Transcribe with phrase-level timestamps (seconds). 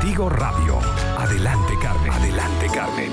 [0.00, 0.78] Contigo Radio.
[1.18, 3.10] Adelante Carmen, adelante Carmen.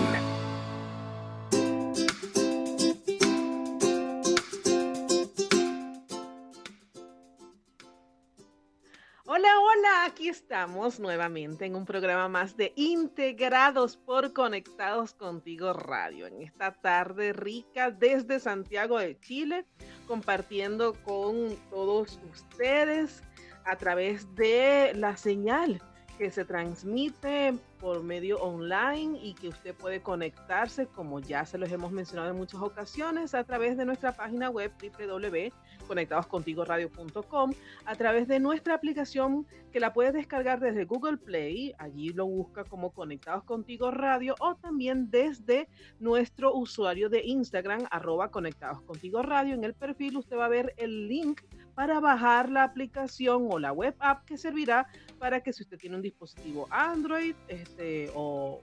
[10.05, 16.25] aquí estamos nuevamente en un programa más de Integrados por Conectados Contigo Radio.
[16.25, 19.65] En esta tarde rica desde Santiago de Chile,
[20.07, 23.21] compartiendo con todos ustedes
[23.65, 25.81] a través de la señal
[26.17, 31.71] que se transmite por medio online y que usted puede conectarse, como ya se los
[31.71, 37.51] hemos mencionado en muchas ocasiones, a través de nuestra página web www.conectadoscontigoradio.com,
[37.85, 42.63] a través de nuestra aplicación que la puedes descargar desde Google Play, allí lo busca
[42.63, 49.53] como Conectados Contigo Radio, o también desde nuestro usuario de Instagram, arroba Conectados Contigo Radio.
[49.53, 51.41] En el perfil usted va a ver el link
[51.77, 54.87] para bajar la aplicación o la web app que servirá
[55.19, 58.61] para que si usted tiene un dispositivo Android este, o,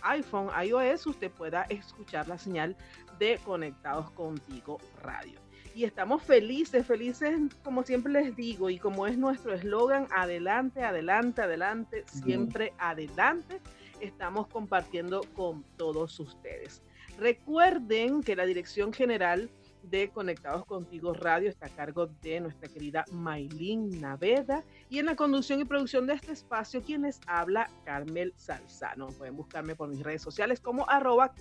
[0.00, 2.74] iPhone, iOS, usted pueda escuchar la señal
[3.18, 5.38] de Conectados Contigo Radio.
[5.74, 11.42] Y estamos felices, felices, como siempre les digo, y como es nuestro eslogan, adelante, adelante,
[11.42, 13.60] adelante, siempre adelante,
[14.00, 16.82] estamos compartiendo con todos ustedes.
[17.18, 19.50] Recuerden que la Dirección General
[19.82, 25.16] de Conectados Contigo Radio está a cargo de nuestra querida Maylin Naveda y en la
[25.16, 29.08] conducción y producción de este espacio quien les habla Carmel Salzano.
[29.08, 31.34] Pueden buscarme por mis redes sociales como arroba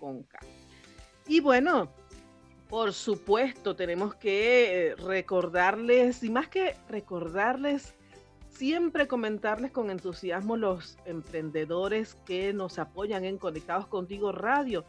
[0.00, 0.38] con K.
[1.26, 1.88] Y bueno,
[2.68, 7.94] por supuesto tenemos que eh, recordarles y más que recordarles
[8.48, 14.84] siempre comentarles con entusiasmo los emprendedores que nos apoyan en Conectados Contigo Radio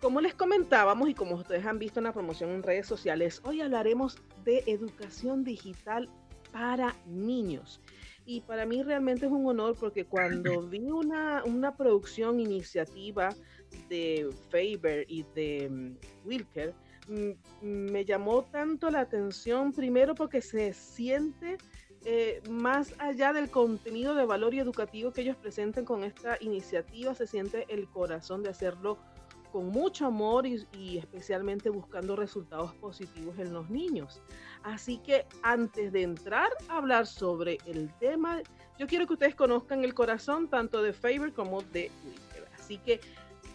[0.01, 3.61] Como les comentábamos y como ustedes han visto en la promoción en redes sociales, hoy
[3.61, 6.09] hablaremos de educación digital
[6.53, 7.81] para niños.
[8.25, 13.31] Y para mí realmente es un honor porque cuando vi una, una producción iniciativa
[13.89, 16.75] de Faber y de mm, Wilker,
[17.63, 21.59] me llamó tanto la atención, primero porque se siente
[22.05, 27.15] eh, más allá del contenido de valor y educativo que ellos presenten con esta iniciativa,
[27.15, 28.99] se siente el corazón de hacerlo
[29.51, 34.21] con mucho amor y, especialmente buscando resultados positivos en los niños.
[34.63, 38.43] Así que antes de entrar a hablar sobre el tema,
[38.79, 42.49] yo quiero que ustedes conozcan el corazón tanto de Faber como de Wicker.
[42.59, 43.01] Así que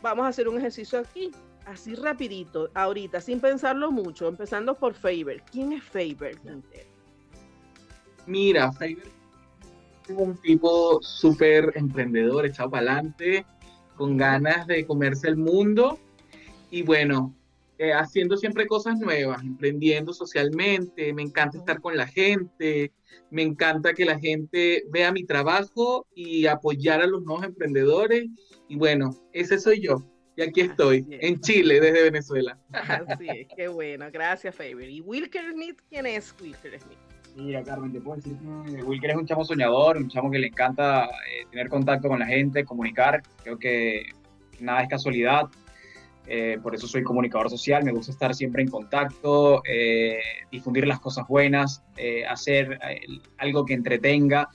[0.02, 1.32] vamos a hacer un ejercicio aquí
[1.66, 5.44] así rapidito, ahorita, sin pensarlo mucho, empezando por Faber.
[5.52, 6.38] ¿Quién es Faber
[8.26, 9.12] Mira, Faber
[10.08, 13.46] es un tipo súper emprendedor, echado para adelante,
[13.96, 16.00] con ganas de comerse el mundo.
[16.72, 17.34] Y bueno,
[17.78, 22.92] eh, haciendo siempre cosas nuevas, emprendiendo socialmente, me encanta estar con la gente,
[23.30, 28.26] me encanta que la gente vea mi trabajo y apoyar a los nuevos emprendedores.
[28.68, 30.04] Y bueno, ese soy yo.
[30.36, 32.58] Y aquí estoy, en Chile, desde Venezuela.
[32.72, 34.06] Así es, qué bueno.
[34.12, 34.90] Gracias, Faber.
[34.90, 35.80] ¿Y Wilker Smith?
[35.90, 36.98] ¿Quién es Wilker Smith?
[37.36, 40.48] Mira, Carmen, te puedo decir que Wilker es un chamo soñador, un chamo que le
[40.48, 43.22] encanta eh, tener contacto con la gente, comunicar.
[43.44, 44.12] Creo que
[44.60, 45.50] nada es casualidad.
[46.26, 50.20] Eh, por eso soy comunicador social, me gusta estar siempre en contacto, eh,
[50.52, 51.84] difundir las cosas buenas,
[52.30, 52.80] hacer
[53.38, 54.50] algo que entretenga,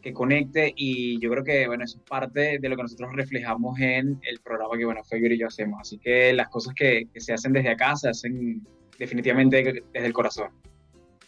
[0.00, 3.78] que conecte y yo creo que bueno, eso es parte de lo que nosotros reflejamos
[3.80, 5.80] en el programa que bueno, Faber y yo hacemos.
[5.80, 8.66] Así que las cosas que, que se hacen desde acá se hacen
[8.98, 10.50] definitivamente desde el corazón.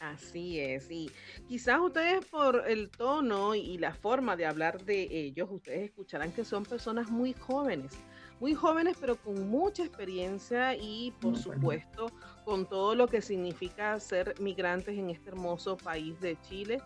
[0.02, 1.12] Así es, y
[1.46, 6.44] quizás ustedes por el tono y la forma de hablar de ellos, ustedes escucharán que
[6.44, 7.92] son personas muy jóvenes,
[8.40, 12.10] muy jóvenes pero con mucha experiencia y por supuesto
[12.44, 16.82] con todo lo que significa ser migrantes en este hermoso país de Chile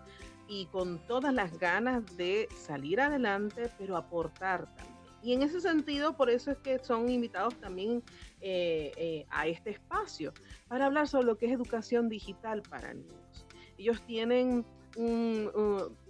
[0.48, 4.96] y con todas las ganas de salir adelante pero aportar también.
[5.22, 8.02] Y en ese sentido, por eso es que son invitados también
[8.40, 10.32] eh, eh, a este espacio
[10.68, 13.46] para hablar sobre lo que es educación digital para niños.
[13.76, 14.64] Ellos tienen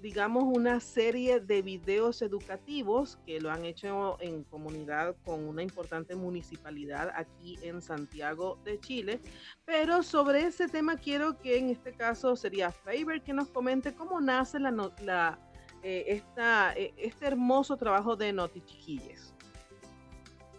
[0.00, 6.14] digamos, una serie de videos educativos que lo han hecho en comunidad con una importante
[6.14, 9.20] municipalidad aquí en Santiago de Chile.
[9.64, 14.20] Pero sobre ese tema quiero que en este caso sería Faber que nos comente cómo
[14.20, 14.70] nace la,
[15.02, 15.38] la
[15.88, 19.32] eh, esta, eh, este hermoso trabajo de Noti Chiquilles?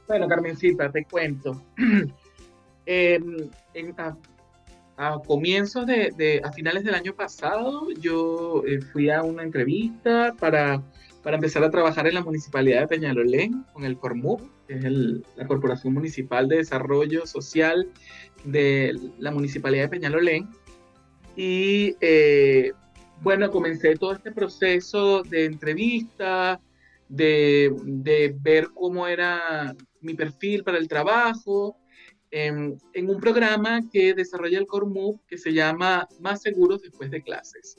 [0.07, 1.61] Bueno, Carmencita, te cuento.
[2.89, 3.49] Em,
[4.97, 10.83] a, comienzos de, a finales del año pasado, yo eh, fui a una entrevista para,
[11.23, 15.47] para empezar a trabajar en la municipalidad de Peñalolén con el CORMUP, que es la
[15.47, 17.87] Corporación Municipal de Desarrollo Social
[18.43, 20.49] de la Municipalidad de Peñalolén.
[21.35, 21.95] Y
[23.21, 26.59] bueno, comencé todo este proceso de entrevista,
[27.09, 31.77] de, ver cómo era mi perfil para el trabajo,
[32.31, 37.77] en, un programa que desarrolla el CORMUB que se llama Más Seguros Después de Clases,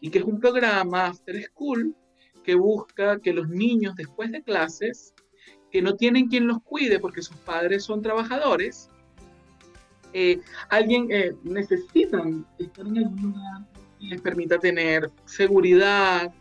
[0.00, 1.94] y que es un programa after school
[2.42, 5.14] que busca que los niños después de clases,
[5.70, 8.88] que no tienen quien los cuide porque sus padres son trabajadores,
[10.12, 13.66] eh, alguien eh, necesitan estar en algún lugar
[14.08, 16.32] les permita tener seguridad,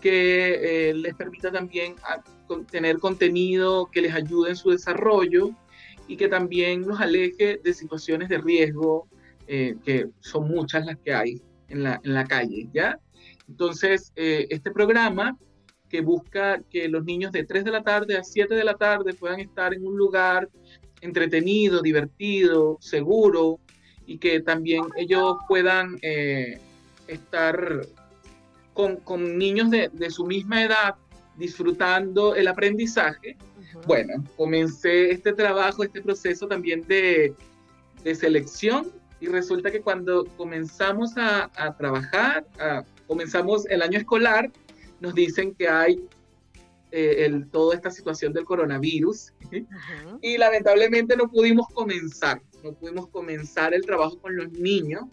[0.00, 2.22] que eh, les permita también ah,
[2.70, 5.50] tener contenido que les ayude en su desarrollo
[6.12, 9.08] y que también los aleje de situaciones de riesgo,
[9.46, 12.98] eh, que son muchas las que hay en la, en la calle, ¿ya?
[13.48, 15.38] Entonces, eh, este programa
[15.88, 19.14] que busca que los niños de 3 de la tarde a 7 de la tarde
[19.14, 20.50] puedan estar en un lugar
[21.00, 23.58] entretenido, divertido, seguro,
[24.04, 25.96] y que también ellos puedan
[27.06, 27.86] estar
[28.74, 30.94] con, con niños de, de, su misma edad
[31.38, 33.38] disfrutando el aprendizaje,
[33.86, 37.34] bueno, comencé este trabajo, este proceso también de,
[38.04, 42.44] de selección y resulta que cuando comenzamos a, a trabajar,
[43.06, 44.50] comenzamos el año escolar,
[45.00, 46.04] nos dicen que hay
[46.90, 49.32] eh, el, toda esta situación del coronavirus
[50.20, 55.04] y lamentablemente no pudimos comenzar, no pudimos comenzar el trabajo con los niños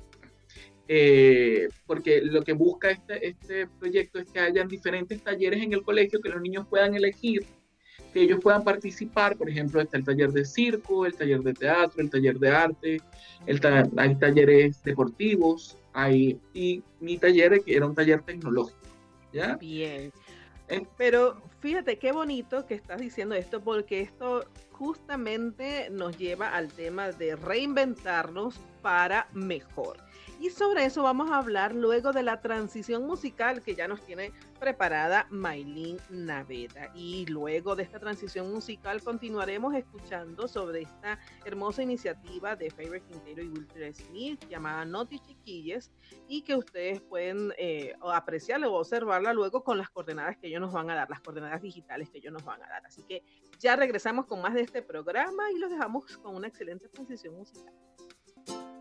[0.91, 5.83] eh, porque lo que busca este, este proyecto es que hayan diferentes talleres en el
[5.83, 7.45] colegio que los niños puedan elegir,
[8.13, 9.35] que ellos puedan participar.
[9.37, 13.01] Por ejemplo, está el taller de circo, el taller de teatro, el taller de arte,
[13.45, 13.61] el
[13.97, 18.79] hay talleres deportivos, hay, y mi taller era un taller tecnológico.
[19.33, 19.55] ¿ya?
[19.57, 20.11] Bien.
[20.97, 27.11] Pero fíjate qué bonito que estás diciendo esto, porque esto justamente nos lleva al tema
[27.11, 29.97] de reinventarnos para mejor.
[30.41, 34.31] Y sobre eso vamos a hablar luego de la transición musical que ya nos tiene
[34.57, 36.93] preparada Maylin Naveda.
[36.95, 43.43] Y luego de esta transición musical continuaremos escuchando sobre esta hermosa iniciativa de Favorite Quintero
[43.43, 45.91] y Wilter Smith llamada Noti Chiquilles
[46.29, 50.71] y que ustedes pueden eh, apreciarla o observarla luego con las coordenadas que ellos nos
[50.71, 52.85] van a dar, las coordenadas digitales que ellos nos van a dar.
[52.85, 53.23] Así que
[53.59, 57.73] ya regresamos con más de este programa y los dejamos con una excelente transición musical.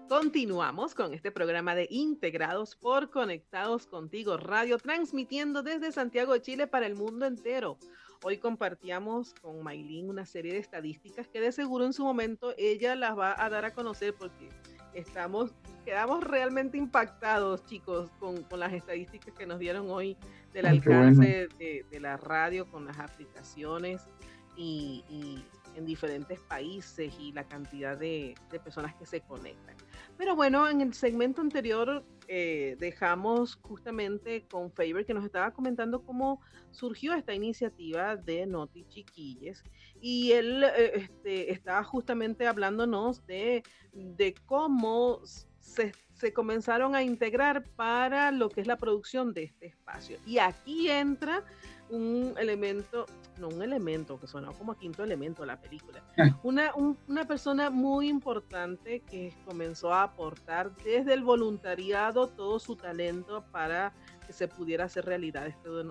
[0.09, 6.67] Continuamos con este programa de Integrados por Conectados Contigo Radio, transmitiendo desde Santiago de Chile
[6.67, 7.77] para el mundo entero.
[8.23, 12.97] Hoy compartíamos con Maylin una serie de estadísticas que de seguro en su momento ella
[12.97, 14.49] las va a dar a conocer porque
[14.95, 20.17] estamos, quedamos realmente impactados, chicos, con, las estadísticas que nos dieron hoy
[20.55, 24.09] del alcance de, la radio con las aplicaciones
[24.57, 25.45] y
[25.79, 29.77] en diferentes países y la cantidad de, personas que se conectan.
[30.17, 36.03] Pero bueno, en el segmento anterior eh, dejamos justamente con Faber que nos estaba comentando
[36.03, 36.41] cómo
[36.73, 39.63] surgió esta iniciativa de Noti Chiquilles
[40.01, 45.21] y él eh, este, estaba justamente hablándonos de, de cómo
[45.61, 50.19] se, se, comenzaron a integrar para lo que es la producción de este espacio.
[50.27, 51.45] Y aquí entra
[51.91, 53.07] un elemento,
[53.39, 56.39] no un elemento, que sonó como quinto elemento la película, ah.
[56.43, 63.45] una, una persona muy importante que comenzó a aportar desde el voluntariado todo su talento
[63.51, 63.93] para
[64.27, 65.85] que se pudiera hacer realidad este de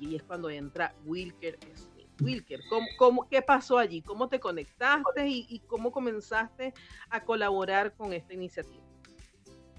[0.00, 1.92] y es cuando entra Wilker Smith.
[2.20, 4.02] Wilker, ¿cómo, cómo, qué pasó allí?
[4.02, 6.72] ¿Cómo te conectaste y, y cómo comenzaste
[7.10, 8.81] a colaborar con esta iniciativa?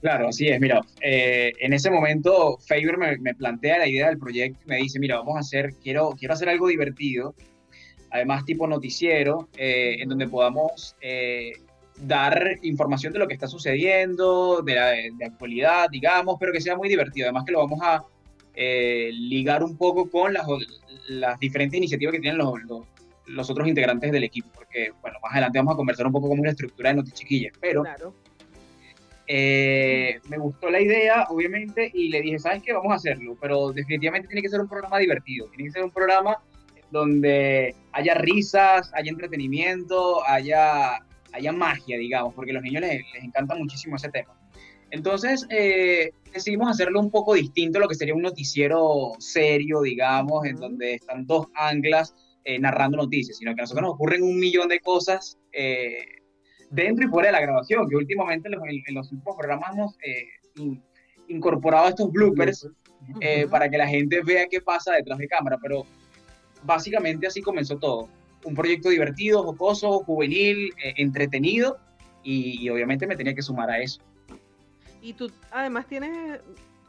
[0.03, 0.59] Claro, así es.
[0.59, 4.99] Mira, eh, en ese momento Faber me, plantea la idea del proyecto y me dice,
[4.99, 7.33] mira, vamos a hacer, quiero, quiero hacer algo divertido,
[8.11, 11.53] además tipo noticiero, eh, en donde podamos eh,
[11.95, 16.75] dar información de lo que está sucediendo, de la de actualidad, digamos, pero que sea
[16.75, 17.27] muy divertido.
[17.27, 18.03] Además que lo vamos a
[18.57, 20.45] ligar un poco con las,
[21.07, 22.51] las diferentes iniciativas que tienen los,
[23.27, 26.43] los, otros integrantes del equipo, porque, bueno, más adelante vamos a conversar un poco cómo
[26.43, 27.83] es la estructura de Notichiquillas, pero...
[27.83, 28.22] Claro
[29.27, 32.73] eh, me gustó la idea, obviamente, y le dije, ¿sabes qué?
[32.73, 35.91] Vamos a hacerlo, pero definitivamente tiene que ser un programa divertido, tiene que ser un
[35.91, 36.37] programa
[36.91, 40.99] donde haya risas, haya entretenimiento, haya,
[41.31, 44.37] haya magia, digamos, porque a los niños les, encanta muchísimo ese tema.
[44.91, 50.45] Entonces, eh, decidimos hacerlo un poco distinto a lo que sería un noticiero serio, digamos,
[50.45, 52.13] en donde están dos anglas
[52.43, 55.39] eh, narrando noticias, sino que a nosotros nos ocurren un millón de cosas
[56.73, 60.79] dentro y fuera de la grabación, que últimamente en, los últimos programas hemos eh,
[61.27, 62.67] incorporado estos bloopers
[63.21, 65.85] eh, para que la gente vea qué pasa detrás de cámara, pero
[66.63, 68.09] básicamente así comenzó todo.
[68.43, 71.77] Un proyecto divertido, jocoso, juvenil, eh, entretenido
[72.23, 74.01] y, obviamente me tenía que sumar a eso.
[75.01, 76.39] Y tú además tienes,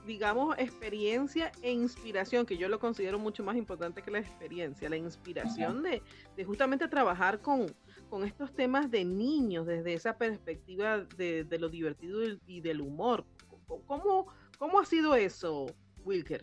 [0.07, 4.97] digamos, experiencia e inspiración, que yo lo considero mucho más importante que la experiencia, la
[4.97, 6.00] inspiración de,
[6.37, 7.67] de justamente trabajar con,
[8.08, 13.25] con estos temas de niños desde esa perspectiva de, lo divertido y del humor.
[13.87, 14.26] ¿Cómo,
[14.58, 15.66] ¿Cómo ha sido eso,
[16.04, 16.42] Wilker?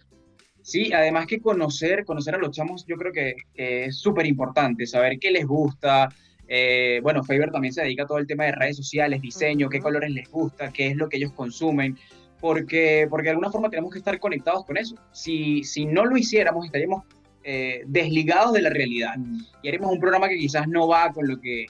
[0.62, 5.18] Sí, además que conocer, conocer a los chamos yo creo que, es súper importante, saber
[5.20, 6.10] qué les gusta.
[6.48, 9.80] Eh, bueno, Faber también se dedica a todo el tema de redes sociales, diseño, qué
[9.80, 11.98] colores les gusta, qué es lo que ellos consumen,
[12.40, 14.96] porque, porque de alguna forma tenemos que estar conectados con eso.
[15.12, 17.06] Si, si no lo hiciéramos, estaríamos
[17.44, 19.16] eh, desligados de la realidad.
[19.64, 21.66] Y haremos un programa que quizás no va con lo que,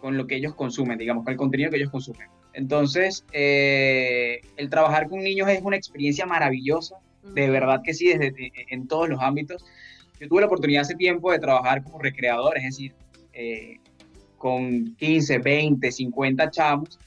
[0.00, 2.28] con lo que ellos consumen, digamos, con el contenido que ellos consumen.
[2.52, 6.96] Entonces, eh, el trabajar con niños es una experiencia maravillosa,
[7.34, 9.64] de verdad que sí, desde en todos los ámbitos.
[10.20, 12.94] Yo tuve la oportunidad hace tiempo de trabajar como recreador, es decir,
[13.32, 13.78] eh,
[14.38, 16.98] con 15, 20, 50 chamos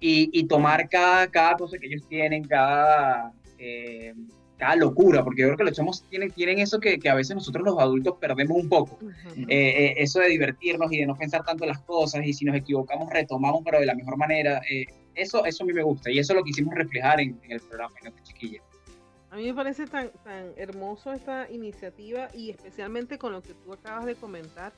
[0.00, 3.32] y, y, tomar cada, cada cosa que ellos tienen, cada,
[4.60, 7.34] cada locura, porque yo creo que los chamos tienen, tienen eso que, que a veces
[7.34, 8.98] nosotros los adultos perdemos un poco.
[9.34, 12.54] Eh, eh, eso de divertirnos y de no pensar tanto las cosas y si nos
[12.54, 14.60] equivocamos retomamos, pero de la mejor manera.
[14.70, 17.94] Eh, eso, eso a mí me gusta y eso lo quisimos reflejar en, el programa,
[18.02, 18.60] en esta chiquilla.
[19.30, 23.72] A mí me parece tan, tan hermoso esta iniciativa y especialmente con lo que tú
[23.72, 24.74] acabas de comentar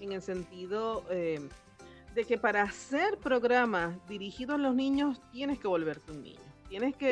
[0.00, 6.12] en el sentido de que para hacer programas dirigidos a los niños tienes que volverte
[6.12, 6.40] un niño.
[6.68, 7.10] Tienes que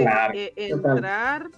[0.56, 1.50] entrar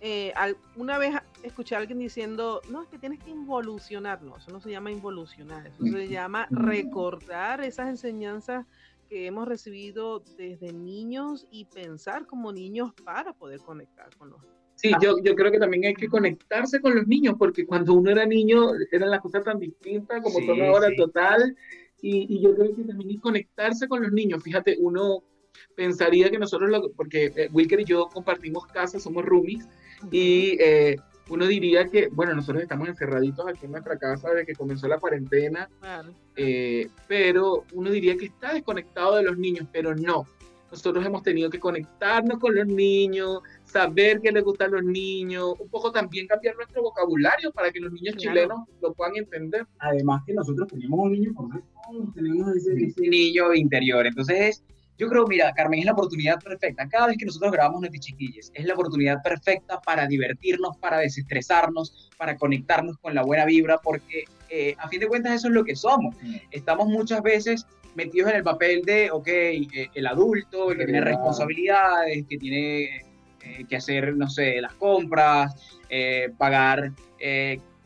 [0.00, 0.32] eh,
[0.76, 4.60] una vez escuché a alguien diciendo, no, es que tienes que involucionar, no, eso no
[4.60, 8.66] se llama involucionar, eso se llama recordar esas enseñanzas
[9.08, 14.40] que hemos recibido desde niños y pensar como niños para poder conectar con los
[14.74, 18.12] Sí, yo, yo creo que también hay que conectarse con los niños, porque cuando uno
[18.12, 21.56] era niño eran las cosas tan distintas como son ahora total,
[22.00, 24.40] y, y, yo creo que también hay que conectarse con los niños.
[24.40, 25.24] Fíjate, uno
[25.74, 29.66] pensaría que nosotros, lo, porque eh, Wilker y yo compartimos casa, somos roomies,
[30.10, 30.96] y eh,
[31.30, 34.98] uno diría que, bueno, nosotros estamos encerraditos aquí en nuestra casa desde que comenzó la
[34.98, 35.68] cuarentena,
[36.36, 40.26] eh, pero uno diría que está desconectado de los niños, pero no.
[40.70, 45.54] Nosotros hemos tenido que conectarnos con los niños, saber qué les gusta a los niños,
[45.58, 49.66] un poco también cambiar nuestro vocabulario para que los niños chilenos lo puedan entender.
[49.78, 51.48] Además que nosotros tenemos un niño por
[52.14, 54.62] tenemos ese, ese niño interior, entonces
[54.98, 56.88] yo creo, mira, Carmen, es la oportunidad perfecta.
[56.88, 62.10] Cada vez que nosotros grabamos Noti Chiquilles, es la oportunidad perfecta para divertirnos, para desestresarnos,
[62.18, 65.64] para conectarnos con la buena vibra, porque eh, a fin de cuentas eso es lo
[65.64, 66.16] que somos.
[66.20, 66.34] Mm.
[66.50, 67.64] Estamos muchas veces
[67.94, 72.84] metidos en el papel de, ok, eh, el adulto, el que tiene responsabilidades, que tiene
[73.42, 75.54] eh, que hacer, no sé, las compras,
[76.36, 76.92] pagar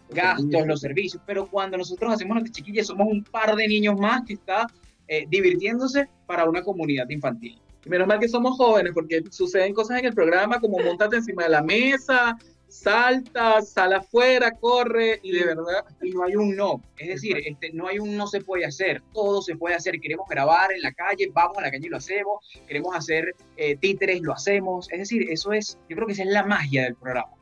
[0.09, 4.23] gastos, los servicios, pero cuando nosotros hacemos Noti Chiquilla somos un par de niños más
[4.27, 4.67] que está
[5.09, 7.61] eh, divirtiéndose para una comunidad infantil.
[7.85, 11.45] Y menos mal que somos jóvenes, porque suceden cosas en el programa como montate encima
[11.45, 12.39] de la mesa,
[12.73, 15.85] salta, sal afuera, corre, y de verdad.
[16.01, 16.81] Y no hay un no.
[16.97, 19.03] Es decir, este, no hay un no se puede hacer.
[19.13, 20.01] Todo se puede hacer.
[20.01, 22.45] Queremos grabar en la calle, vamos a la calle y lo hacemos.
[22.67, 24.91] Queremos hacer eh, títeres, lo hacemos.
[24.91, 27.33] Es decir, eso es, yo creo que esa es la magia del programa.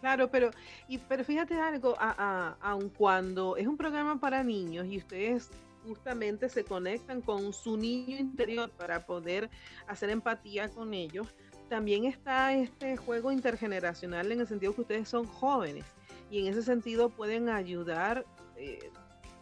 [0.00, 0.50] Claro, pero,
[0.86, 5.48] y, pero fíjate algo, a, aun cuando es un programa para niños y ustedes
[5.84, 9.50] justamente se conectan con su niño interior para poder
[9.86, 11.28] hacer empatía con ellos,
[11.68, 15.84] también está este juego intergeneracional en el sentido que ustedes son jóvenes
[16.30, 18.24] y en ese sentido pueden ayudar
[18.56, 18.90] eh,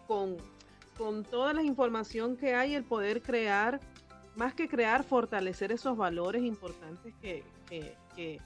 [0.06, 0.36] con,
[0.96, 3.80] con toda la información que hay, el poder crear,
[4.34, 8.40] más que crear, fortalecer esos valores importantes que, que, que,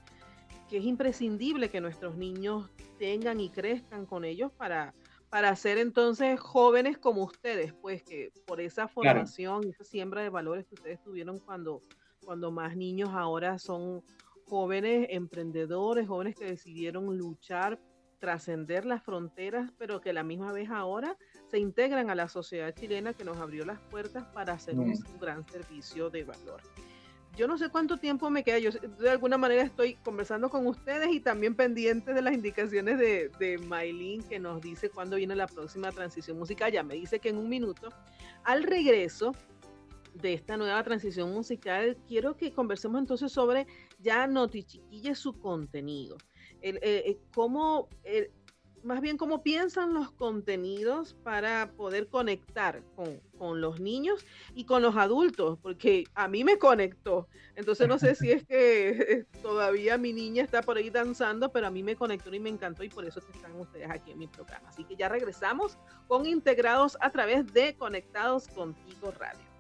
[0.69, 4.95] que es imprescindible que nuestros niños tengan y crezcan con ellos para,
[5.31, 10.67] para ser entonces jóvenes como ustedes, pues que por esa formación, esa siembra de valores
[10.67, 11.83] que ustedes tuvieron cuando,
[12.25, 14.03] cuando más niños ahora son
[14.47, 17.81] jóvenes emprendedores, jóvenes que decidieron luchar,
[18.19, 21.17] trascender las fronteras, pero que a la misma vez ahora
[21.51, 25.47] se integran a la sociedad chilena que nos abrió las puertas para hacer un gran
[25.49, 26.63] servicio de valor
[27.37, 28.59] yo no sé cuánto tiempo me queda.
[28.59, 33.31] Yo de alguna manera estoy conversando con ustedes y también pendiente de las indicaciones de,
[33.39, 36.73] de Maylin que nos dice cuándo viene la próxima transición musical.
[36.73, 37.91] Ya me dice que en un minuto.
[38.45, 39.35] Al regreso
[40.15, 43.67] de esta nueva transición musical, quiero que conversemos entonces sobre
[43.99, 46.17] ya Noti Chiquille su contenido.
[46.63, 47.89] El, eh, eh, cómo
[48.87, 53.21] más bien cómo piensan los contenidos para poder conectar con,
[53.61, 54.25] los niños
[54.55, 57.29] y con los adultos, porque a mí me conectó.
[57.55, 61.71] Entonces no sé si es que todavía mi niña está por ahí danzando, pero a
[61.71, 64.69] mí me conectó y me encantó y por eso están ustedes aquí en mi programa.
[64.69, 65.77] Así que ya regresamos
[66.07, 69.57] con Integrados a través de Conectados Contigo Radio.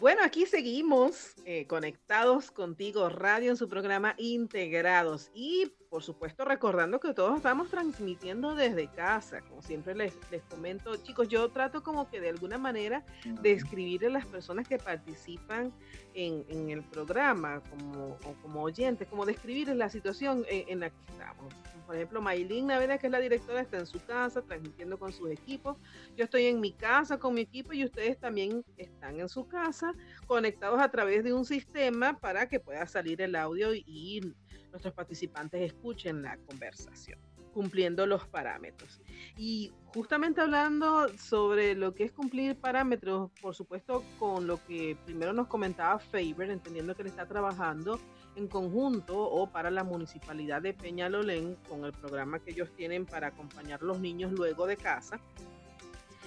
[0.00, 6.98] Bueno, aquí seguimos eh, conectados contigo radio en su programa Integrados y por supuesto recordando
[6.98, 12.10] que todos estamos transmitiendo desde casa, como siempre les, les comento, chicos, yo trato como
[12.10, 13.04] que de alguna manera
[13.42, 15.72] describir a las personas que participan
[16.14, 20.96] en, en el programa como, como oyentes, como describir la situación en, en la que
[21.12, 21.54] estamos.
[21.86, 25.30] Por ejemplo, Maylin Naveda, que es la directora, está en su casa transmitiendo con sus
[25.30, 25.76] equipos.
[26.16, 29.92] Yo estoy en mi casa con mi equipo y ustedes también están en su casa
[30.26, 34.34] conectados a través de un sistema para que pueda salir el audio y
[34.74, 37.18] nuestros participantes escuchen la conversación
[37.52, 39.00] cumpliendo los parámetros.
[39.38, 45.32] Y justamente hablando sobre lo que es cumplir parámetros, por supuesto, con lo que primero
[45.32, 48.00] nos comentaba Faber, entendiendo que él está trabajando
[48.34, 53.28] en conjunto o para la municipalidad de Peñalolén con el programa que ellos tienen para
[53.28, 55.20] acompañar a los niños luego de casa.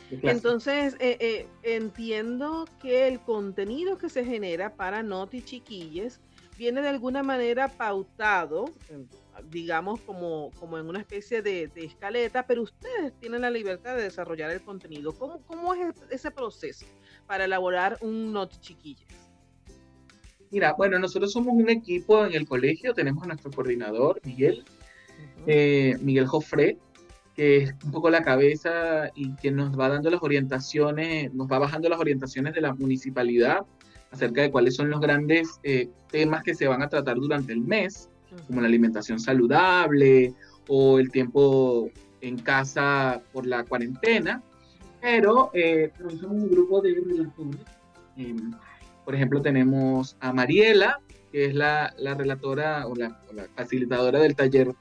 [0.10, 6.22] Entonces, eh, eh, entiendo que el contenido que se genera para Noti Chiquilles
[6.58, 8.65] viene de alguna manera pautado,
[9.50, 14.52] digamos, como, como en una especie de, escaleta, pero ustedes tienen la libertad de desarrollar
[14.52, 15.13] el contenido.
[15.13, 16.86] ¿Cómo, cómo es ese proceso
[17.28, 19.08] para elaborar un Noti Chiquilles?
[20.50, 24.63] Mira, bueno, nosotros somos un equipo en el colegio, tenemos a nuestro coordinador, Miguel,
[25.46, 26.78] eh, Miguel Jofre,
[27.36, 31.60] que es un poco la cabeza y que nos va dando las orientaciones, nos va
[31.60, 33.65] bajando las orientaciones de la municipalidad
[34.12, 37.62] acerca de cuáles son los grandes eh, temas que se van a tratar durante el
[37.62, 38.10] mes,
[38.48, 40.34] como la alimentación saludable
[40.67, 41.89] o el tiempo
[42.22, 44.41] en casa por la cuarentena,
[45.02, 47.62] pero eh, somos un grupo de relatores
[48.17, 48.52] em,
[49.08, 51.00] por ejemplo, tenemos a Mariela,
[51.32, 53.17] que es la, relatora o la,
[53.56, 54.74] facilitadora del taller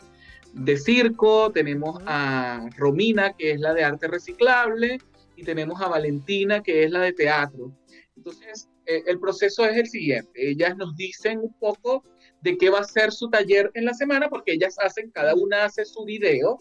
[0.52, 4.98] de circo, tenemos a Romina, que es la de arte reciclable,
[5.36, 7.70] y tenemos a Valentina, que es la de teatro.
[8.16, 10.30] Entonces, eh, el proceso es el siguiente.
[10.34, 12.04] Ellas nos dicen un poco
[12.40, 15.64] de qué va a ser su taller en la semana, porque ellas hacen, cada una
[15.64, 16.58] hace su video,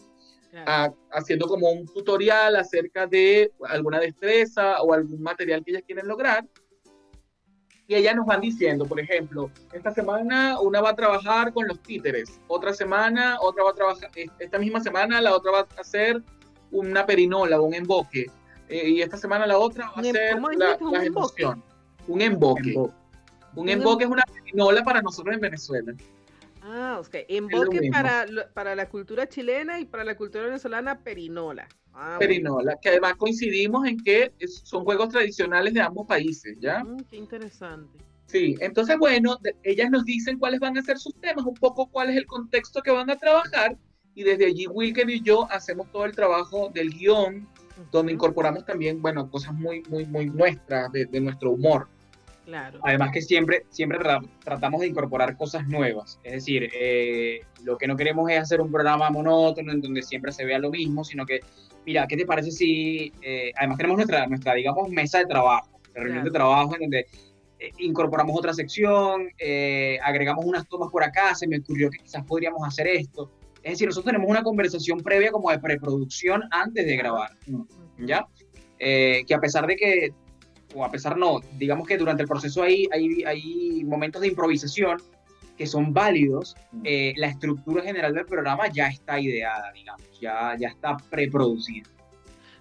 [1.12, 6.48] haciendo como un tutorial acerca de alguna destreza o algún material que ellas quieren lograr
[7.88, 11.80] y ellas nos van diciendo, por ejemplo, esta semana una va a trabajar con los
[11.82, 14.10] títeres, otra semana otra va a trabajar,
[14.40, 16.22] esta misma semana la otra va a hacer
[16.72, 18.26] una perinola, un emboque,
[18.70, 21.64] eh, y esta semana la otra va a em- hacer la, la emoción.
[22.08, 22.76] Un emboque.
[23.56, 25.94] Un emboque es una perinola para nosotros en Venezuela.
[26.62, 27.16] Ah, ok.
[27.28, 31.68] Emboque para, para la cultura chilena y para la cultura venezolana, perinola.
[31.94, 36.84] Ah, perinola, que además coincidimos en que son juegos tradicionales de ambos países, ¿ya?
[36.84, 37.98] Mm, qué interesante.
[38.26, 42.10] Sí, entonces, bueno, ellas nos dicen cuáles van a ser sus temas, un poco cuál
[42.10, 43.78] es el contexto que van a trabajar,
[44.14, 47.48] y desde allí Wilker y yo hacemos todo el trabajo del guion,
[47.92, 51.88] donde incorporamos también, bueno, cosas muy, muy, muy nuestras, de, nuestro humor.
[52.46, 52.80] Claro.
[52.84, 54.00] Además que siempre, siempre
[54.44, 56.20] tratamos de incorporar cosas nuevas.
[56.24, 60.32] Es decir, eh, lo que no queremos es hacer un programa monótono en donde siempre
[60.32, 61.40] se vea lo mismo, sino que,
[61.86, 66.02] mira, ¿qué te parece si, eh, además tenemos nuestra, nuestra, digamos, mesa de trabajo, de
[66.02, 67.08] reunión de trabajo en donde
[67.60, 69.28] eh, incorporamos otra sección,
[70.04, 73.32] agregamos unas tomas por acá, se me ocurrió que quizás podríamos hacer esto.
[73.64, 77.32] Es decir, nosotros tenemos una conversación previa como de preproducción antes de grabar,
[77.98, 78.28] ¿ya?
[78.78, 80.14] que a pesar de que
[80.76, 84.98] o a pesar no, digamos que durante el proceso hay, hay, hay momentos de improvisación
[85.58, 90.68] que son válidos, eh, la estructura general del programa ya está ideada, digamos, ya, ya
[90.68, 91.90] está preproducida.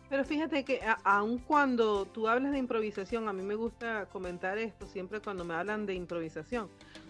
[0.09, 4.87] Pero fíjate que aun cuando tú hablas de improvisación, a mí me gusta comentar esto
[4.87, 6.69] siempre cuando me hablan de improvisación,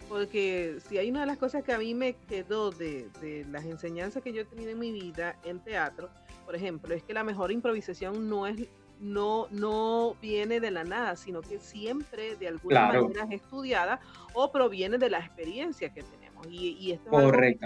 [0.09, 3.65] porque si hay una de las cosas que a mí me quedó de, de las
[3.65, 6.09] enseñanzas que yo he tenido en mi vida en teatro,
[6.45, 8.67] por ejemplo, es que la mejor improvisación no es
[8.99, 13.99] no, no viene de la nada, sino que siempre de alguna manera es estudiada
[14.33, 16.47] o proviene de la experiencia que tenemos.
[16.49, 17.57] Y, esto es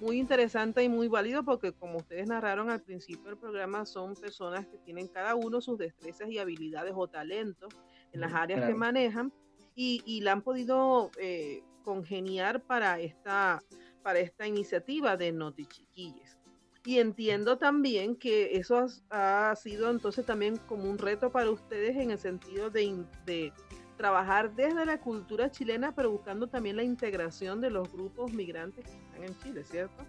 [0.00, 4.66] muy interesante y muy válido porque como ustedes narraron al principio del programa, son personas
[4.66, 7.74] que tienen cada uno sus destrezas y habilidades o talentos
[8.12, 9.32] en las áreas que manejan
[9.74, 13.62] y, la han podido eh, congeniar para esta,
[14.02, 16.37] para esta iniciativa de Noti Chiquilles.
[16.84, 22.10] Y entiendo también que eso ha, sido entonces también como un reto para ustedes en
[22.10, 23.52] el sentido de,
[23.96, 28.92] trabajar desde la cultura chilena, pero buscando también la integración de los grupos migrantes que
[28.92, 30.04] están en Chile, ¿cierto?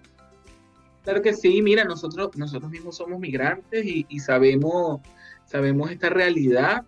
[1.04, 5.02] Claro que sí, mira, nosotros, nosotros mismos somos migrantes y, y sabemos,
[5.46, 6.86] sabemos esta realidad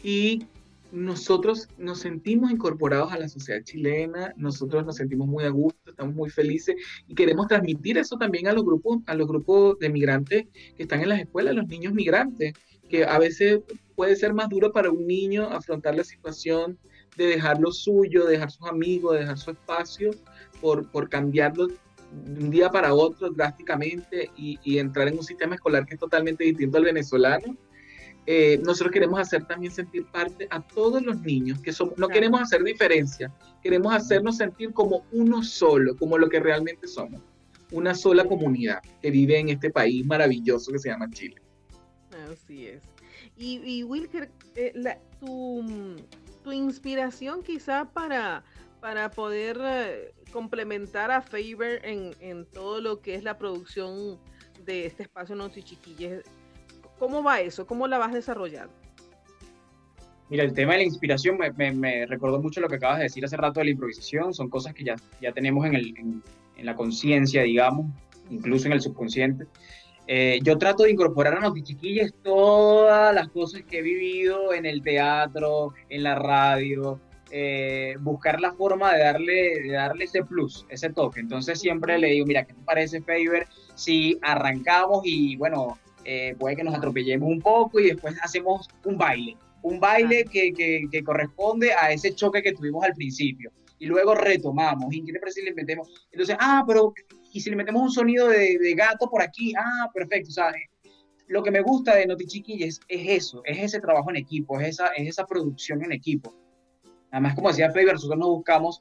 [0.00, 0.46] y
[0.94, 6.14] nosotros nos sentimos incorporados a la sociedad chilena, nosotros nos sentimos muy a gusto, estamos
[6.14, 6.76] muy felices
[7.08, 11.00] y queremos transmitir eso también a los grupos, a los grupos de migrantes que están
[11.00, 12.54] en las escuelas, los niños migrantes,
[12.88, 13.60] que a veces
[13.96, 16.78] puede ser más duro para un niño afrontar la situación
[17.16, 20.12] de dejar lo suyo, dejar sus amigos, dejar su espacio,
[20.60, 25.56] por, por cambiarlo de un día para otro drásticamente y, y entrar en un sistema
[25.56, 27.56] escolar que es totalmente distinto al venezolano
[28.26, 32.40] eh, nosotros queremos hacer también sentir parte a todos los niños, que somos, no queremos
[32.40, 33.32] hacer diferencia,
[33.62, 37.20] queremos hacernos sentir como uno solo, como lo que realmente somos,
[37.70, 41.36] una sola comunidad que vive en este país maravilloso que se llama Chile.
[42.30, 42.82] Así es.
[43.36, 44.72] Y, Wilker, eh,
[45.20, 48.44] tu, inspiración quizá para,
[48.80, 54.18] para poder eh, complementar a Faber en, en, todo lo que es la producción
[54.64, 56.22] de este espacio Noti Chiquilles,
[56.98, 57.66] ¿Cómo va eso?
[57.66, 58.72] ¿Cómo la vas desarrollando?
[60.30, 63.36] Mira, el tema de la inspiración me, recordó mucho lo que acabas de decir hace
[63.36, 64.32] rato de la improvisación.
[64.32, 66.22] Son cosas que ya, ya tenemos en, el, en,
[66.64, 67.86] la conciencia, digamos,
[68.30, 69.46] incluso en el subconsciente.
[70.06, 74.66] Eh, yo trato de incorporar a los chiquillas todas las cosas que he vivido en
[74.66, 80.66] el teatro, en la radio, eh, buscar la forma de darle, de darle ese plus,
[80.68, 81.20] ese toque.
[81.20, 86.56] Entonces siempre le digo, mira, ¿qué te parece, Faber, si arrancamos y, bueno, eh, puede
[86.56, 91.72] que nos atropellemos un poco y después hacemos un baile, un baile que, que, corresponde
[91.72, 93.50] a ese choque que tuvimos al principio.
[93.78, 94.94] Y luego retomamos.
[94.94, 96.06] ¿Y qué si le metemos?
[96.12, 96.94] Entonces, ah, pero,
[97.32, 99.52] ¿y si le metemos un sonido de, de gato por aquí?
[99.58, 100.30] Ah, perfecto.
[100.30, 100.52] O sea,
[101.26, 104.68] lo que me gusta de Noti Chiquilles es eso, es ese trabajo en equipo, es
[104.68, 106.34] esa, es esa producción en equipo.
[107.10, 108.80] Además, como decía Faber, nosotros no buscamos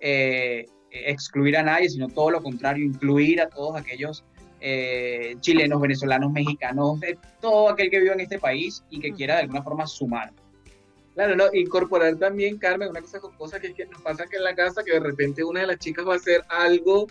[0.00, 4.24] eh, excluir a nadie, sino todo lo contrario, incluir a todos aquellos
[4.66, 9.34] eh, chilenos, venezolanos, mexicanos, de todo aquel que vive en este país y que quiera
[9.34, 10.32] de alguna forma sumar.
[11.12, 14.54] Claro, no, incorporar también, Carmen, una cosa con cosas que, nos pasa aquí en la
[14.54, 17.06] casa, que de repente una de las chicas va a hacer algo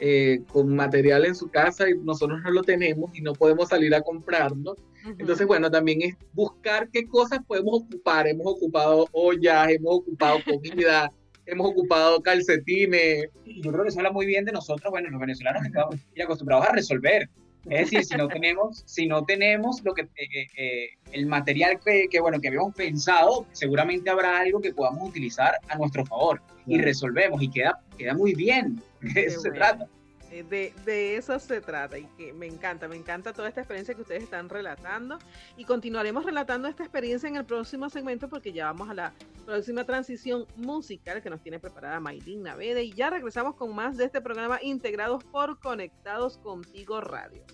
[0.00, 3.94] eh, con material en su casa y nosotros no lo tenemos y no podemos salir
[3.94, 4.74] a comprarlo.
[5.18, 8.26] Entonces, bueno, también es buscar qué cosas podemos ocupar.
[8.26, 11.12] Hemos ocupado ollas, hemos ocupado comida,
[11.46, 13.28] hemos ocupado calcetines.
[13.44, 16.66] Yo creo que eso habla muy bien de nosotros, bueno, los venezolanos que estamos acostumbrados
[16.66, 17.28] a resolver.
[17.70, 21.80] Es decir, si no tenemos, si no tenemos lo que, eh, eh, eh, el material
[21.82, 26.42] que, que, bueno, que habíamos pensado, seguramente habrá algo que podamos utilizar a nuestro favor
[26.66, 28.82] y resolvemos y queda, queda muy bien.
[29.00, 29.86] De eso se trata.
[30.34, 34.02] Eh, de, eso se trata y que me encanta, me encanta toda esta experiencia que
[34.02, 35.16] ustedes están relatando
[35.56, 39.12] y continuaremos relatando esta experiencia en el próximo segmento porque ya vamos a la
[39.46, 44.06] próxima transición musical que nos tiene preparada Maylin Navede y ya regresamos con más de
[44.06, 47.44] este programa integrados por Conectados Contigo Radio.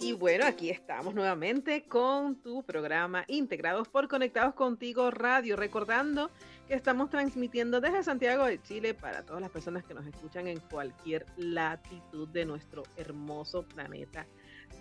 [0.00, 6.30] Y bueno, aquí estamos nuevamente con tu programa Integrados por Conectados Contigo Radio, recordando
[6.68, 10.60] que estamos transmitiendo desde Santiago de Chile para todas las personas que nos escuchan en
[10.60, 14.24] cualquier latitud de nuestro hermoso planeta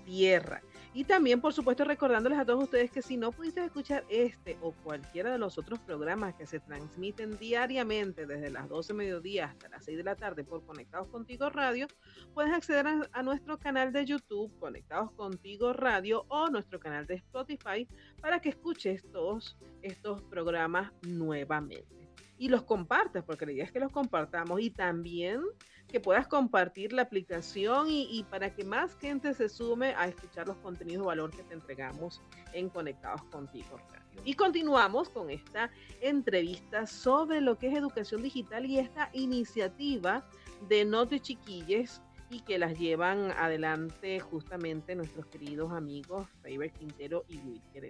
[0.08, 0.62] Tierra.
[0.94, 4.72] Y también, por supuesto, recordándoles a todos ustedes que si no pudiste escuchar este o
[4.72, 9.84] cualquiera de los otros programas que se transmiten diariamente desde las 12 mediodía hasta las
[9.84, 11.88] 6 de la tarde por Conectados Contigo Radio,
[12.34, 17.86] puedes acceder a, nuestro canal de YouTube Conectados Contigo Radio o nuestro canal de Spotify
[18.22, 22.07] para que escuches todos estos programas nuevamente.
[22.38, 25.42] Y los compartas, porque la idea es que los compartamos y también
[25.88, 30.58] que puedas compartir la aplicación y, para que más gente se sume a escuchar los
[30.58, 32.22] contenidos de valor que te entregamos
[32.54, 33.80] en Conectados Contigo
[34.26, 35.72] Y continuamos con esta
[36.02, 40.28] entrevista sobre lo que es educación digital y esta iniciativa
[40.68, 47.38] de Note Chiquilles y que las llevan adelante justamente nuestros queridos amigos Faber Quintero y
[47.38, 47.86] Wilker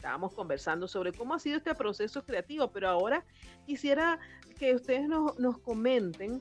[0.00, 3.22] Estábamos conversando sobre cómo ha sido este proceso creativo, pero ahora
[3.66, 4.18] quisiera
[4.58, 6.40] que ustedes nos, comenten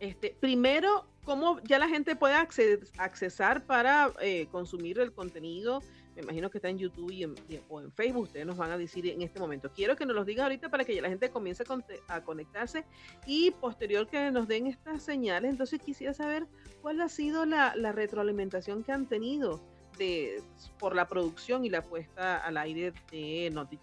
[0.00, 5.80] este, primero, cómo ya la gente puede accesar para eh, consumir el contenido.
[6.16, 7.24] Me imagino que está en YouTube y
[7.68, 8.24] o en Facebook.
[8.24, 9.70] Ustedes nos van a decir en este momento.
[9.72, 11.62] Quiero que nos lo digan ahorita para que ya la gente comience
[12.08, 12.84] a, conectarse
[13.28, 15.52] y posterior que nos den estas señales.
[15.52, 16.48] Entonces quisiera saber
[16.82, 19.62] cuál ha sido la, retroalimentación que han tenido
[19.98, 20.42] de,
[20.78, 23.78] por la producción y la puesta al aire de Noti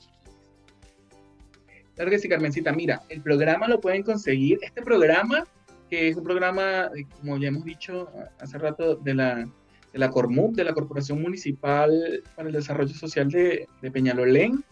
[1.95, 2.71] Claro que sí, Carmencita.
[2.73, 4.57] Mira, el programa lo pueden conseguir.
[4.63, 5.45] Este programa
[5.93, 9.47] que es un programa, eh, como ya hemos dicho hace rato, de la,
[9.91, 14.63] de la CORMUP, de la Corporación Municipal para el Desarrollo Social de, de Peñalolén,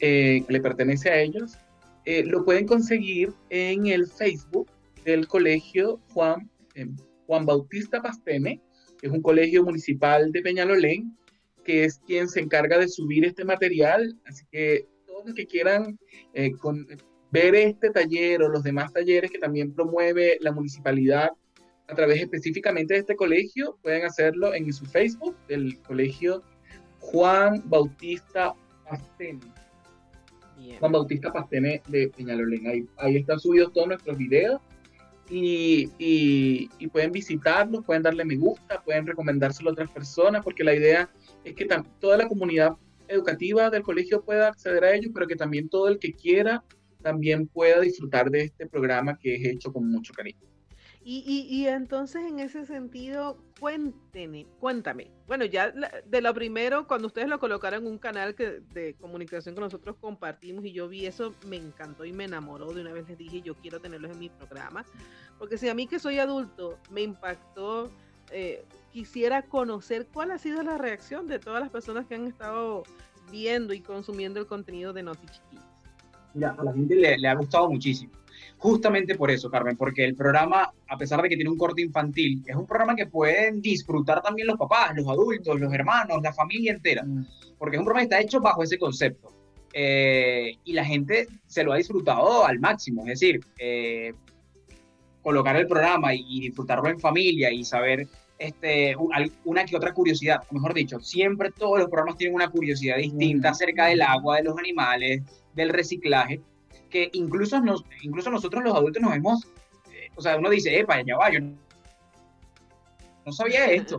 [0.00, 1.58] eh, que le pertenece a ellos.
[2.06, 4.70] Eh, lo pueden conseguir en el Facebook
[5.04, 6.48] del colegio Juan,
[7.26, 8.62] Juan Bautista Pastene,
[9.04, 11.14] que es un colegio municipal de Peñalolén,
[11.62, 14.18] que es quien se encarga de subir este material.
[14.24, 15.98] Así que todos los que quieran
[16.58, 16.86] con,
[17.30, 21.32] ver este taller o los demás talleres que también promueve la municipalidad
[21.86, 26.42] a través específicamente de este colegio, pueden hacerlo en su Facebook, del colegio
[27.00, 28.54] Juan Bautista
[28.88, 29.40] Pastene.
[30.80, 32.66] Juan Bautista Pastene de Peñalolén.
[32.68, 34.62] Ahí, ahí están subidos todos nuestros videos
[35.30, 40.64] y, y, y, pueden visitarlos, pueden darle me gusta, pueden recomendárselo a otras personas, porque
[40.64, 41.10] la idea
[41.44, 41.66] es que
[41.98, 42.76] toda la comunidad
[43.08, 46.62] educativa del colegio pueda acceder a ellos, pero que también todo el que quiera
[47.02, 50.53] también pueda disfrutar de este programa que es hecho con mucho cariño.
[51.06, 55.10] Y, y, entonces en ese sentido, cuénteme, cuéntame.
[55.26, 59.54] Bueno, ya de lo primero, cuando ustedes lo colocaron en un canal que, de comunicación
[59.54, 62.72] que nosotros compartimos y yo vi eso, me encantó y me enamoró.
[62.72, 64.86] De una vez les dije, yo quiero tenerlos en mi programa.
[65.38, 67.90] Porque si a mí que soy adulto me impactó,
[68.30, 72.82] eh, quisiera conocer cuál ha sido la reacción de todas las personas que han estado
[73.30, 75.26] viendo y consumiendo el contenido de Noti
[76.42, 78.12] a la gente le, ha gustado muchísimo.
[78.58, 80.63] Justamente por eso, Carmen, porque el programa,
[80.94, 84.46] a pesar de que tiene un corte infantil, es un programa que pueden disfrutar también
[84.46, 87.26] los papás, los adultos, los hermanos, la familia entera, mm.
[87.58, 89.32] porque es un programa que está hecho bajo ese concepto.
[89.72, 94.14] Eh, y la gente se lo ha disfrutado al máximo, es decir, eh,
[95.20, 98.06] colocar el programa y, disfrutarlo en familia y saber
[98.38, 98.94] este,
[99.44, 103.86] una que otra curiosidad, mejor dicho, siempre todos los programas tienen una curiosidad distinta acerca
[103.86, 105.22] del agua, de los animales,
[105.54, 106.40] del reciclaje,
[106.88, 109.48] que incluso, nos, incluso nosotros los adultos nos hemos,
[110.16, 111.40] o sea, uno dice, epa, ya va, yo
[113.24, 113.98] no sabía esto.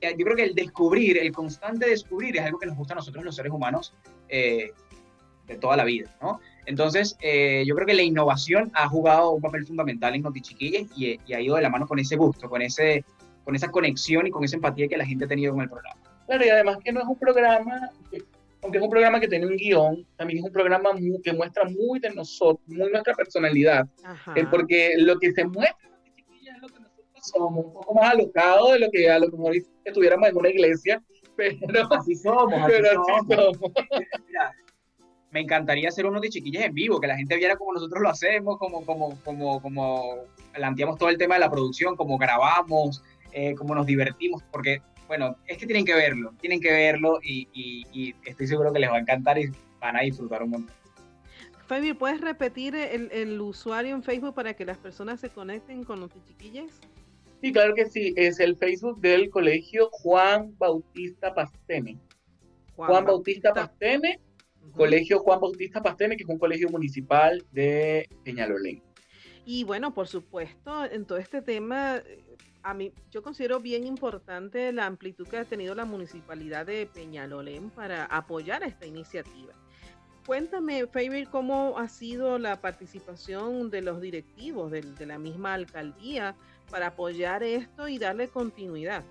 [0.00, 3.22] Yo creo que el descubrir, el constante descubrir es algo que nos gusta a nosotros
[3.24, 3.94] los seres humanos
[4.28, 4.70] eh,
[5.46, 6.40] de toda la vida, ¿no?
[6.64, 11.18] Entonces, eh, yo creo que la innovación ha jugado un papel fundamental en Notichiquilles y,
[11.26, 13.04] y ha ido de la mano con ese gusto, con, ese,
[13.44, 16.00] con esa conexión y con esa empatía que la gente ha tenido con el programa.
[16.26, 17.90] Claro, y además que no es un programa
[18.62, 20.90] aunque es un programa que tiene un guion, también es un programa
[21.22, 23.86] que muestra muy de nosotros, muy nuestra personalidad.
[24.36, 28.72] Eh, porque lo que se muestra es lo que nosotros somos, un poco más alocados
[28.72, 31.02] de lo que a lo mejor estuviéramos en una iglesia,
[31.36, 32.60] pero así somos.
[32.60, 33.58] Así pero somos.
[35.30, 38.10] me encantaría hacer uno de chiquillas en vivo, que la gente viera como nosotros lo
[38.10, 40.16] hacemos, como, como, como, como
[40.52, 45.36] planteamos todo el tema de la producción, como grabamos, eh, cómo nos divertimos, porque bueno,
[45.48, 49.00] es que tienen que verlo, tienen que verlo y, estoy seguro que les va a
[49.00, 50.76] encantar y van a disfrutar un montón.
[51.66, 56.10] Fabi, ¿puedes repetir el, usuario en Facebook para que las personas se conecten con los
[56.28, 56.80] chiquillas?
[57.40, 58.14] Sí, claro que sí.
[58.16, 61.98] Es el Facebook del colegio Juan Bautista Pastene.
[62.76, 64.20] Juan, Bautista, Pastene,
[64.76, 68.80] colegio Juan Bautista Pastene, que es un colegio municipal de Peñalolén.
[69.44, 72.00] Y bueno, por supuesto, en todo este tema
[72.62, 77.70] a mí, yo considero bien importante la amplitud que ha tenido la municipalidad de Peñalolén
[77.70, 79.52] para apoyar esta iniciativa.
[80.26, 86.36] Cuéntame, Faber, cómo ha sido la participación de los directivos de, la misma alcaldía
[86.70, 89.02] para apoyar esto y darle continuidad.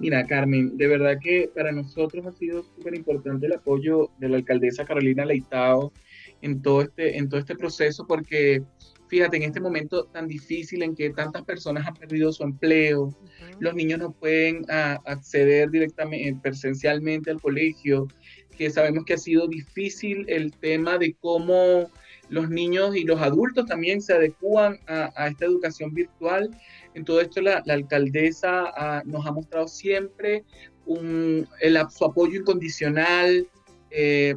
[0.00, 4.38] Mira, Carmen, de verdad que para nosotros ha sido súper importante el apoyo de la
[4.38, 5.92] alcaldesa Carolina Leitao
[6.42, 8.62] en todo este, en todo este proceso, porque
[9.08, 13.16] fíjate, en este momento tan difícil en que tantas personas han perdido su empleo,
[13.60, 18.08] los niños no pueden ah, acceder directamente, eh, presencialmente al colegio,
[18.56, 21.90] que sabemos que ha sido difícil el tema de cómo
[22.28, 26.50] los niños y los adultos también se adecúan a, esta educación virtual.
[26.94, 30.44] En todo esto la, alcaldesa ah, nos ha mostrado siempre
[30.86, 33.46] un, el, su apoyo incondicional.
[33.90, 34.34] Eh,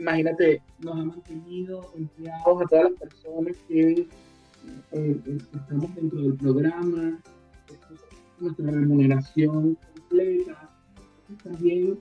[0.00, 4.06] imagínate, nos ha mantenido empleados a todas las personas que eh,
[4.92, 7.20] eh, estamos dentro del programa,
[8.38, 10.70] nuestra remuneración completa.
[11.44, 11.98] También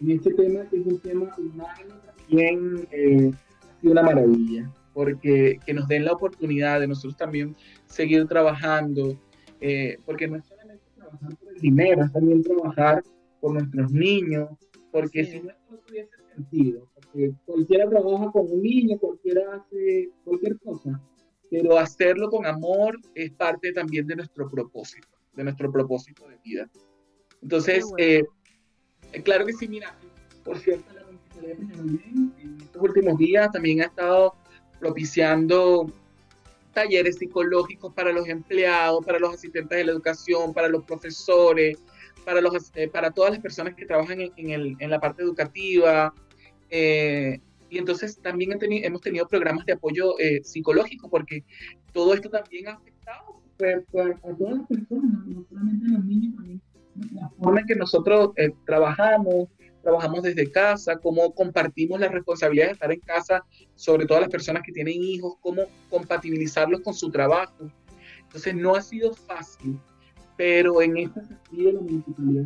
[0.00, 5.72] en este tema, que es un tema humano, también ha sido una maravilla, porque que
[5.72, 7.56] nos den la oportunidad de nosotros también
[7.86, 9.16] seguir trabajando,
[10.04, 13.02] porque no es solamente trabajar por el dinero, es también trabajar
[13.40, 14.50] por nuestros niños,
[14.90, 16.91] porque si no, no tuviese sentido
[17.44, 21.00] cualquiera trabaja con un niño, cualquiera hace cualquier cosa,
[21.50, 26.70] pero hacerlo con amor es parte también de nuestro propósito, de nuestro propósito de vida.
[27.42, 28.24] Entonces, eh,
[29.24, 29.94] claro que sí, mira,
[30.44, 31.02] por cierto, la
[31.42, 34.34] en estos últimos días también ha estado
[34.78, 35.92] propiciando
[36.72, 41.78] talleres psicológicos para los empleados, para los asistentes de la educación, para los profesores,
[42.24, 46.14] para, los, eh, para todas las personas que trabajan en, el, en la parte educativa,
[46.72, 51.44] eh, y entonces también hemos tenido programas de apoyo eh, psicológico, porque
[51.92, 56.04] todo esto también ha afectado pues, pues, a todas las personas, no solamente a los
[56.04, 56.60] niños, también
[57.12, 59.48] la forma en que nosotros eh, trabajamos,
[59.82, 64.62] trabajamos desde casa, cómo compartimos la responsabilidad de estar en casa, sobre todo las personas
[64.62, 67.70] que tienen hijos, cómo compatibilizarlos con su trabajo.
[68.22, 69.78] Entonces no ha sido fácil,
[70.38, 72.44] pero en este sentido la municipalidad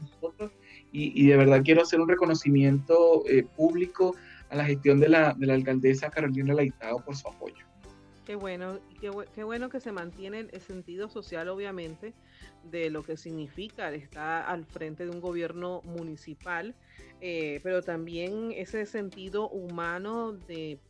[0.00, 0.50] nosotros
[0.92, 4.14] y, de verdad quiero hacer un reconocimiento eh, público
[4.48, 7.66] a la gestión de la, de la alcaldesa Carolina Laitado por su apoyo.
[8.26, 12.12] Qué bueno, qué, bueno que se mantiene el sentido social, obviamente,
[12.64, 16.74] de lo que significa estar al frente de un gobierno municipal,
[17.20, 20.80] eh, pero también ese sentido humano de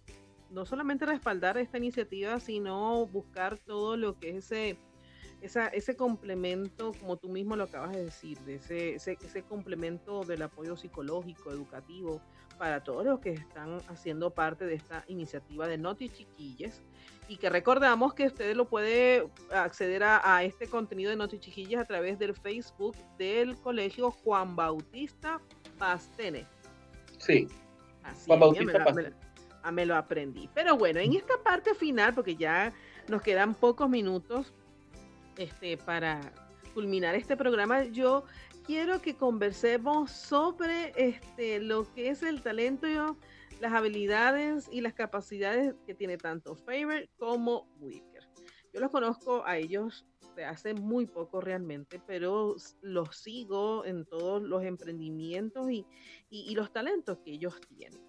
[0.50, 4.78] no solamente respaldar esta iniciativa, sino buscar todo lo que es ese
[5.72, 10.76] ese complemento, como tú mismo lo acabas de decir, de ese, ese, complemento del apoyo
[10.76, 12.20] psicológico, educativo,
[12.58, 16.82] para todos los que están haciendo parte de esta iniciativa de Noti Chiquillas.
[17.28, 21.84] Y que recordamos que ustedes lo puede acceder a, este contenido de Noti Chiquillas a
[21.84, 25.40] través del Facebook del Colegio Juan Bautista
[25.78, 26.46] Pastene.
[27.18, 27.48] Sí.
[28.26, 29.12] Juan Bautista Pastene.
[29.72, 30.48] me lo aprendí.
[30.54, 32.72] Pero bueno, en esta parte final, porque ya
[33.08, 34.54] nos quedan pocos minutos,
[35.36, 36.20] este, para
[36.74, 38.24] culminar este programa, yo
[38.66, 42.86] quiero que conversemos sobre este, lo que es el talento,
[43.60, 48.28] las habilidades y las capacidades que tiene tanto Faber como Wicker.
[48.74, 54.42] Yo los conozco a ellos de hace muy poco realmente, pero los sigo en todos
[54.42, 58.05] los emprendimientos y los talentos que ellos tienen.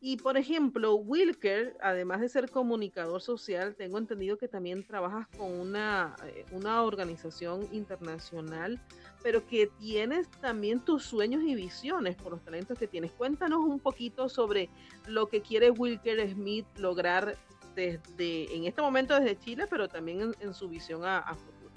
[0.00, 5.52] Y por ejemplo, Wilker, además de ser comunicador social, tengo entendido que también trabajas con
[5.52, 8.80] una, eh, una organización internacional,
[9.24, 13.10] pero que tienes también tus sueños y visiones por los talentos que tienes.
[13.10, 14.70] Cuéntanos un poquito sobre
[15.08, 17.36] lo que quiere Wilker Smith lograr
[17.74, 21.72] desde, en este momento desde Chile, pero también en, su visión a, futuro.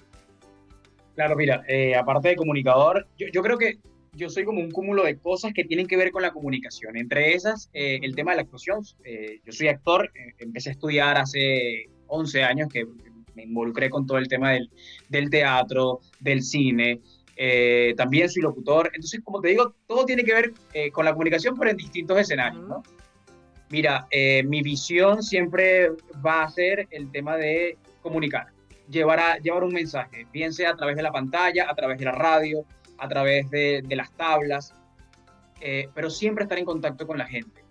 [1.16, 3.80] Claro, mira, eh, aparte de comunicador, yo, yo creo que
[4.14, 6.98] yo soy como un cúmulo de cosas que tienen que ver con la comunicación.
[6.98, 8.82] Entre esas, eh, el tema de la actuación.
[9.04, 12.86] Eh, yo soy actor, eh, empecé a estudiar hace 11 años que
[13.36, 14.70] me involucré con todo el tema del,
[15.10, 17.00] del teatro, del cine.
[17.96, 18.92] también soy locutor.
[18.94, 20.54] Entonces, como te digo, todo tiene que ver
[20.92, 22.68] con la comunicación, pero en distintos escenarios.
[22.68, 22.84] ¿no?
[23.70, 24.08] Mira,
[24.46, 25.92] mi visión siempre
[26.24, 28.48] va a ser el tema de comunicar,
[28.90, 32.06] llevar, a, llevar un mensaje, bien sea a través de la pantalla, a través de
[32.06, 32.66] la radio,
[33.02, 34.76] a través de, las tablas,
[35.60, 37.64] eh, pero siempre estar en contacto con la gente.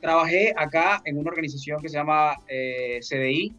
[0.00, 3.54] Trabajé acá en una organización que se llama eh, CDI,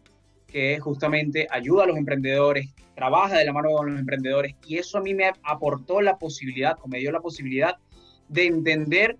[0.46, 4.98] que justamente ayuda a los emprendedores, trabaja de la mano con los emprendedores y eso
[4.98, 7.76] a mí me aportó la posibilidad o me dio la posibilidad
[8.28, 9.16] de entender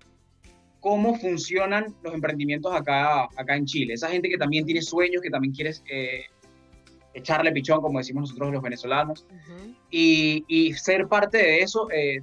[0.79, 3.95] cómo funcionan los emprendimientos acá, acá en Chile.
[3.95, 6.25] Esa gente que también tiene sueños, que también quiere eh,
[7.13, 9.25] echarle pichón, como decimos nosotros los venezolanos,
[9.89, 12.21] y, y, ser parte de eso, eh,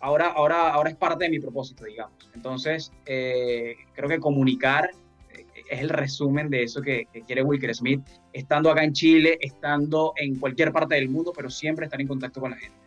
[0.00, 2.30] ahora, ahora, ahora es parte de mi propósito, digamos.
[2.34, 4.90] Entonces, eh, creo que comunicar
[5.30, 8.00] eh, es el resumen de eso que, que, quiere Wilker Smith,
[8.32, 12.40] estando acá en Chile, estando en cualquier parte del mundo, pero siempre estar en contacto
[12.40, 12.83] con la gente.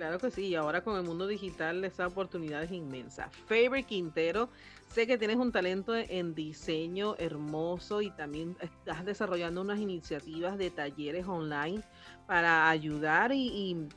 [0.00, 3.28] Claro que sí, y ahora con el mundo digital esa oportunidad es inmensa.
[3.44, 4.48] Faber Quintero,
[4.86, 10.70] sé que tienes un talento en diseño hermoso y también estás desarrollando unas iniciativas de
[10.70, 11.82] talleres online
[12.26, 13.88] para ayudar y,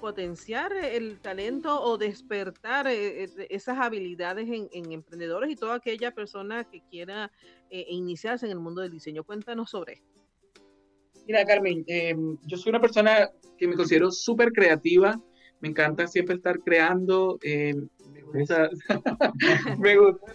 [0.00, 6.64] potenciar el talento o despertar eh, eh, esas habilidades en, emprendedores y toda aquella persona
[6.64, 7.30] que quiera
[7.70, 9.22] eh, iniciarse en el mundo del diseño.
[9.22, 10.12] Cuéntanos sobre esto.
[11.24, 15.22] Mira, Carmen, em, yo soy una persona que me considero súper creativa
[15.62, 17.38] me encanta siempre estar creando.
[17.42, 17.74] Eh,
[18.32, 18.68] me gusta.
[19.78, 20.32] me gusta.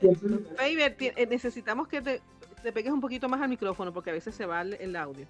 [0.00, 2.20] Eh, necesitamos que te,
[2.62, 5.26] te, pegues un poquito más al micrófono porque a veces se va el, audio.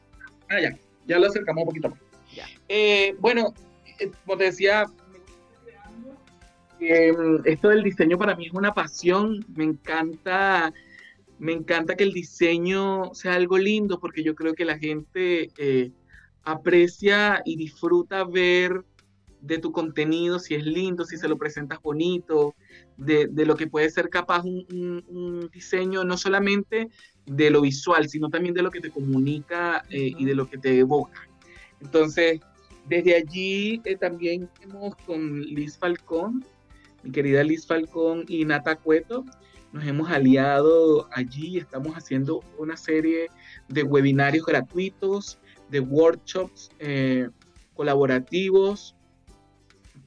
[0.51, 1.99] Ah, ya, ya lo acercamos un poquito más.
[2.37, 2.45] Ya.
[2.69, 3.55] Eh, bueno,
[4.27, 4.85] como te decía,
[6.79, 9.43] esto del diseño para mí es una pasión.
[9.57, 10.75] Me encanta,
[11.39, 15.51] me encanta que el diseño sea algo lindo porque yo creo que la gente
[16.49, 18.83] aprecia y disfruta ver
[19.43, 22.55] de tu contenido, si es lindo, si se lo presentas bonito,
[22.97, 26.89] de, lo que puede ser capaz un, diseño, no solamente
[27.27, 30.57] de lo visual, sino también de lo que te comunica eh, y de lo que
[30.57, 31.29] te evoca.
[31.83, 32.41] Entonces,
[32.87, 36.47] desde allí eh, también hemos con Liz Falcón,
[37.03, 39.27] mi querida Liz Falcón y Nata Cueto,
[39.71, 43.29] nos hemos aliado allí, estamos haciendo una serie
[43.69, 45.39] de webinarios gratuitos
[45.71, 47.29] de workshops eh,
[47.75, 48.95] colaborativos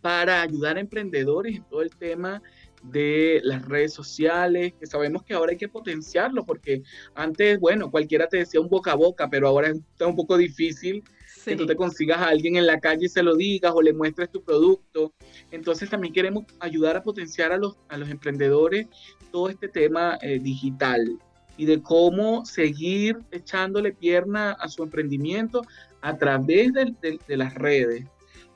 [0.01, 2.41] para ayudar a emprendedores en todo el tema
[2.83, 6.81] de las redes sociales, que sabemos que ahora hay que potenciarlo, porque
[7.13, 11.03] antes, bueno, cualquiera te decía un boca a boca, pero ahora está un poco difícil
[11.45, 13.93] que tú te consigas a alguien en la calle y se lo digas o le
[13.93, 15.13] muestres tu producto.
[15.51, 18.87] Entonces también queremos ayudar a potenciar a los, a los emprendedores
[19.31, 21.19] todo este tema eh, digital
[21.61, 25.61] y de cómo seguir echándole pierna a su emprendimiento
[26.01, 28.03] a través de, las redes.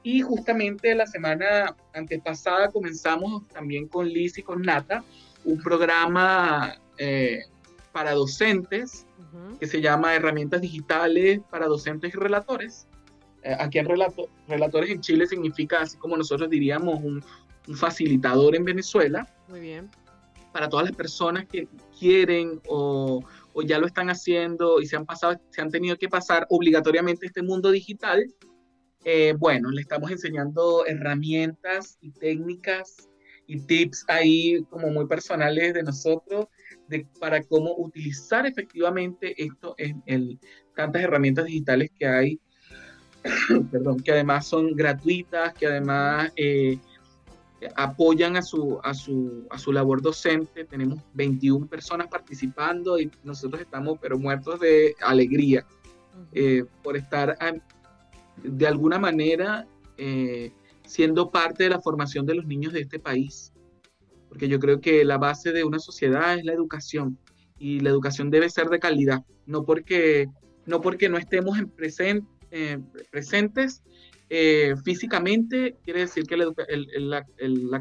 [0.01, 5.03] Y justamente la semana antepasada comenzamos también con Liz y con Nata
[5.43, 7.43] un programa eh,
[7.91, 9.06] para docentes
[9.60, 12.88] que se llama Herramientas Digitales para Docentes y Relatores.
[13.43, 17.24] Eh, aquí en relato, Relatores en Chile significa, así como nosotros diríamos, un,
[17.68, 19.32] un facilitador en Venezuela.
[19.47, 19.91] Muy bien
[20.56, 21.68] para todas las personas que
[21.98, 23.24] quieren o,
[23.54, 27.26] o, ya lo están haciendo y se han pasado, se han tenido que pasar obligatoriamente
[27.26, 28.26] este mundo digital,
[29.04, 33.08] eh, bueno, le estamos enseñando herramientas y técnicas
[33.46, 36.48] y tips ahí como muy personales de nosotros
[36.88, 40.39] de, para cómo utilizar efectivamente esto en el,
[40.76, 42.39] tantas herramientas digitales que hay,
[43.72, 46.80] perdón, que además son gratuitas, que además eh,
[47.76, 50.66] apoyan a su, a, su, a su labor docente.
[50.66, 55.66] Tenemos 21 personas participando y nosotros estamos pero muertos de alegría
[56.32, 57.38] eh, por estar
[58.43, 60.51] de alguna manera eh,
[60.86, 63.53] siendo parte de la formación de los niños de este país.
[64.30, 67.18] Porque yo creo que la base de una sociedad es la educación
[67.58, 70.28] y la educación debe ser de calidad, no porque
[70.66, 71.72] no, porque no estemos en
[72.51, 72.80] eh,
[73.12, 73.84] presentes
[74.30, 76.54] eh, físicamente quiere decir que la,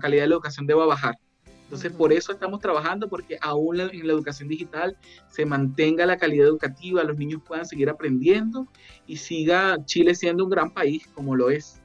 [0.01, 1.19] calidad de la educación deba bajar.
[1.65, 4.97] Entonces, por eso estamos trabajando, porque aún en la educación digital
[5.29, 8.69] se mantenga la calidad educativa, los niños puedan seguir aprendiendo
[9.07, 11.81] y siga Chile siendo un gran país como lo es.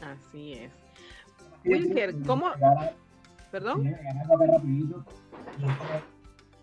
[0.00, 0.72] Así es.
[1.64, 2.50] Wilker, ¿cómo?
[3.50, 3.94] ¿Perdón?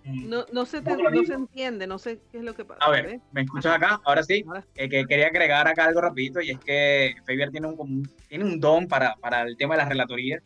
[0.06, 2.84] No, no, se no se entiende, no sé qué es lo que pasa.
[2.86, 4.00] A ver, ¿me escuchas acá?
[4.06, 4.46] Ahora sí.
[4.76, 8.60] Eh, que quería agregar acá algo rapidito y es que Fabián tiene un, tiene un
[8.60, 10.44] don para, para el tema de las relatorías,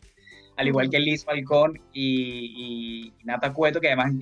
[0.56, 4.14] al igual que Liz Falcón y, Nata Cueto, que además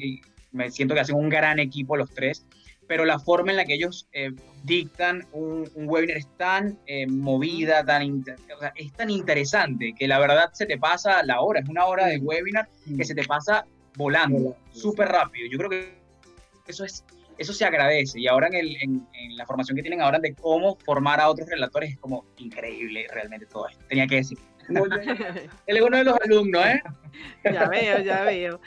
[0.51, 2.45] me siento que hacen un gran equipo los tres,
[2.89, 4.33] pero la forma en la que ellos eh,
[4.65, 8.25] dictan un, webinar es tan eh, movida, tan
[8.57, 11.85] o sea, es tan interesante que la verdad se te pasa la hora, es una
[11.85, 13.65] hora de webinar que se te pasa
[13.99, 15.49] volando, súper rápido.
[15.51, 15.99] Yo creo que
[16.67, 17.05] eso es
[17.37, 21.29] eso se agradece y ahora en, la formación que tienen ahora de cómo formar a
[21.29, 23.85] otros relatores es como increíble realmente todo esto.
[23.89, 24.39] Tenía que decir.
[24.69, 24.77] Él
[25.77, 26.83] es uno de los alumnos, ¿eh?
[27.45, 28.61] Ya veo, ya veo.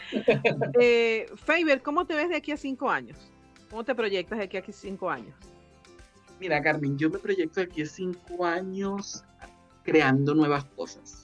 [0.79, 3.31] Eh, Faber, ¿cómo te ves de aquí a cinco años?
[3.69, 5.35] ¿Cómo te proyectas de aquí a cinco años?
[6.39, 9.23] Mira, Carmen, yo me proyecto de aquí a cinco años
[9.83, 11.20] creando nuevas cosas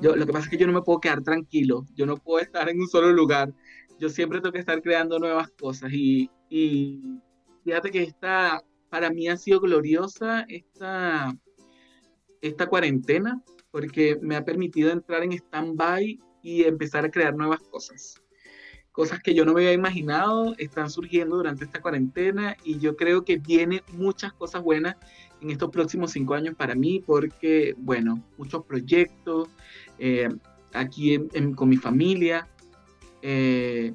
[0.00, 2.40] yo, lo que pasa es que yo no me puedo quedar tranquilo, yo no puedo
[2.40, 3.52] estar en un solo lugar,
[3.98, 7.20] yo siempre tengo que estar creando nuevas cosas y, y,
[7.64, 11.36] fíjate que esta, para mí ha sido gloriosa esta,
[12.40, 18.20] esta cuarentena, porque me ha permitido entrar en stand-by y empezar a crear nuevas cosas.
[18.92, 23.24] Cosas que yo no me había imaginado están surgiendo durante esta cuarentena y yo creo
[23.24, 24.96] que viene muchas cosas buenas
[25.40, 29.48] en estos próximos cinco años para mí porque, bueno, muchos proyectos
[29.98, 30.28] eh,
[30.72, 31.18] aquí
[31.54, 32.48] con mi familia
[33.22, 33.92] eh,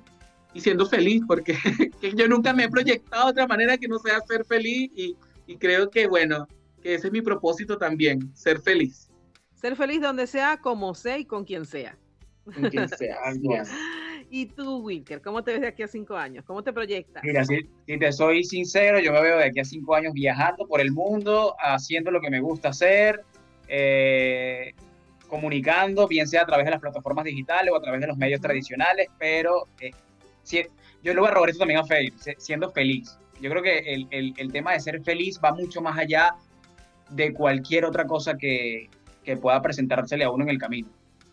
[0.54, 1.56] y siendo feliz porque
[2.16, 5.16] yo nunca me he proyectado de otra manera que no sea ser feliz y,
[5.48, 6.48] y creo que, bueno,
[6.82, 9.10] que ese es mi propósito también, ser feliz.
[9.54, 11.98] Ser feliz donde sea, como sea y con quien sea.
[12.44, 13.18] Con quien sea.
[14.38, 16.44] ¿Y tú, Wilker, cómo te ves de aquí a cinco años?
[16.44, 17.24] ¿Cómo te proyectas?
[17.24, 20.82] Mira, si, te soy sincero, yo me veo de aquí a cinco años viajando por
[20.82, 23.24] el mundo, haciendo lo que me gusta hacer,
[23.70, 24.74] eh,
[25.30, 28.42] comunicando, bien sea a través de las plataformas digitales o a través de los medios
[28.42, 29.92] tradicionales, pero eh,
[31.02, 33.18] yo lo voy a robar esto también a Fede, siendo feliz.
[33.40, 36.36] Yo creo que el, el, el, tema de ser feliz va mucho más allá
[37.10, 38.90] de cualquier otra cosa que,
[39.24, 40.90] que pueda presentársele a uno en el camino.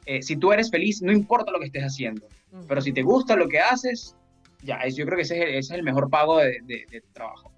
[0.07, 2.29] Eh, si tú eres feliz, no importa lo que estés haciendo,
[2.69, 4.17] pero si te gusta lo que haces,
[4.63, 7.01] ya, es, yo creo que ese es el, ese es el mejor pago de, de,
[7.01, 7.53] tu trabajo.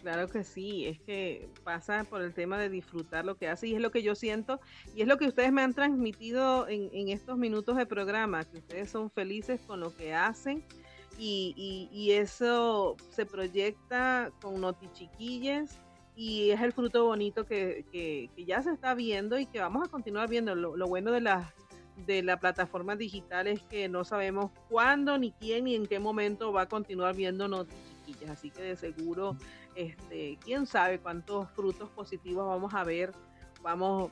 [0.00, 3.74] Claro que sí, es que pasa por el tema de disfrutar lo que hace y
[3.74, 4.58] es lo que yo siento
[4.94, 8.58] y es lo que ustedes me han transmitido en, en estos minutos de programa, que
[8.58, 10.64] ustedes son felices con lo que hacen
[11.18, 15.78] y, y, y eso se proyecta con notichiquilles
[16.16, 19.90] y es el fruto bonito que, que, ya se está viendo y que vamos a
[19.90, 20.54] continuar viendo.
[20.54, 21.54] Lo, lo bueno de la,
[22.06, 26.52] de la plataforma digital es que no sabemos cuándo, ni quién, ni en qué momento
[26.52, 28.30] va a continuar viendo noticias.
[28.30, 29.36] Así que de seguro,
[29.74, 33.12] este, quién sabe cuántos frutos positivos vamos a ver.
[33.62, 34.10] Vamos,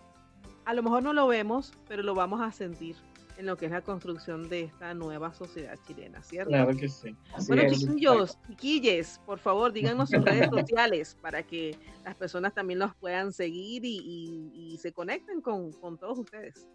[0.64, 2.96] a lo mejor no lo vemos, pero lo vamos a sentir
[3.38, 6.50] en lo que es la construcción de esta nueva sociedad chilena, ¿cierto?
[6.50, 7.14] Claro que sí.
[7.46, 12.94] bueno, chiquillos, chiquilles, por favor, díganos sus redes sociales para que las personas también los
[12.96, 16.68] puedan seguir y, se conecten con, todos ustedes.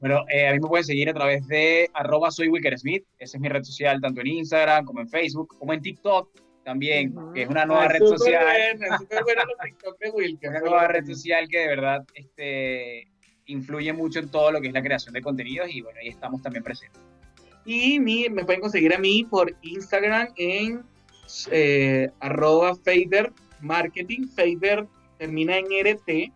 [0.00, 3.36] Bueno, eh, a mí me pueden seguir a través de arroba soy Wilker Smith, esa
[3.36, 6.30] es mi red social tanto en Instagram como en Facebook, como en TikTok
[6.64, 8.46] también, que es una nueva ah, red social.
[10.42, 13.08] Una nueva red social que de verdad este,
[13.46, 16.42] influye mucho en todo lo que es la creación de contenidos y bueno, ahí estamos
[16.42, 17.00] también presentes.
[17.64, 20.82] Y me pueden conseguir a mí por Instagram en
[21.50, 24.26] eh, arroba Fader Marketing.
[24.28, 24.86] Fader
[25.18, 26.32] termina en RT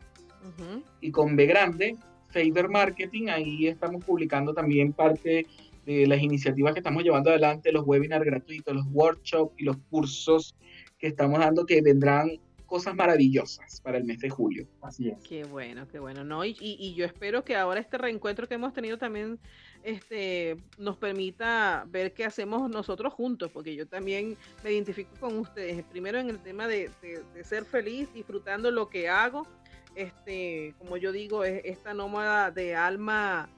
[1.00, 1.96] y con B grande,
[2.32, 3.28] Fader Marketing.
[3.28, 5.46] Ahí estamos publicando también parte
[5.86, 10.56] de las iniciativas que estamos llevando adelante, los webinars gratuitos, los workshops y los cursos
[10.98, 12.30] que estamos dando que vendrán
[12.72, 14.66] cosas maravillosas para el mes de julio.
[14.80, 15.18] Así es.
[15.28, 16.24] Qué bueno, qué bueno.
[16.24, 19.38] No, y, y, yo espero que ahora este reencuentro que hemos tenido también
[19.82, 25.84] este, nos permita ver qué hacemos nosotros juntos, porque yo también me identifico con ustedes.
[25.84, 29.46] Primero en el tema de, de, ser feliz, disfrutando lo que hago.
[29.94, 33.48] Este, como yo digo, es esta nómada de alma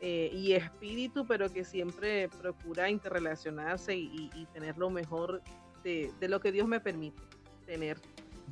[0.00, 5.42] eh, y espíritu, pero que siempre procura interrelacionarse y, y tener lo mejor
[5.82, 7.22] de, de, lo que Dios me permite
[7.64, 7.98] tener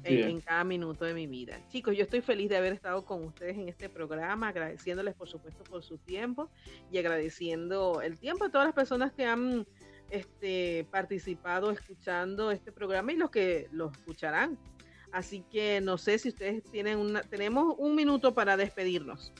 [0.04, 1.60] en, cada minuto de mi vida.
[1.68, 5.62] Chicos, yo estoy feliz de haber estado con ustedes en este programa, agradeciéndoles por supuesto
[5.64, 6.50] por su tiempo
[6.90, 9.66] y agradeciendo el tiempo a todas las personas que han
[10.10, 14.58] este, participado escuchando este programa y los que lo escucharán.
[15.12, 19.32] Así que no sé si ustedes tienen una, tenemos un minuto para despedirnos.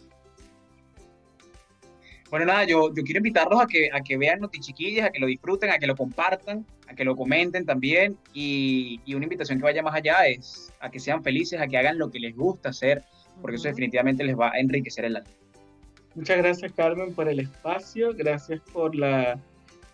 [2.30, 5.26] Bueno, nada, yo, yo quiero invitarlos a que, a que vean Notichiquillas, a que lo
[5.26, 8.16] disfruten, a que lo compartan, a que lo comenten también.
[8.32, 11.76] Y, y, una invitación que vaya más allá es a que sean felices, a que
[11.76, 13.02] hagan lo que les gusta hacer,
[13.42, 15.28] porque eso definitivamente les va a enriquecer el alma.
[16.14, 18.14] Muchas gracias, Carmen, por el espacio.
[18.14, 19.38] Gracias por la